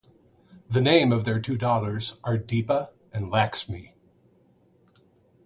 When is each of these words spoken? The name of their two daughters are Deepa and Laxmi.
The 0.67 0.81
name 0.81 1.11
of 1.11 1.25
their 1.25 1.39
two 1.39 1.59
daughters 1.59 2.15
are 2.23 2.35
Deepa 2.35 2.89
and 3.13 3.27
Laxmi. 3.31 3.93